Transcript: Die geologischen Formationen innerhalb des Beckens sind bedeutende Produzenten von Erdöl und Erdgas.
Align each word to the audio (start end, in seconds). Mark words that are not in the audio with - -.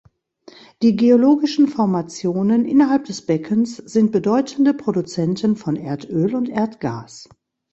Die 0.81 0.95
geologischen 0.95 1.67
Formationen 1.67 2.65
innerhalb 2.65 3.05
des 3.05 3.23
Beckens 3.23 3.75
sind 3.77 4.11
bedeutende 4.11 4.73
Produzenten 4.73 5.55
von 5.55 5.75
Erdöl 5.75 6.33
und 6.33 6.49
Erdgas. 6.49 7.29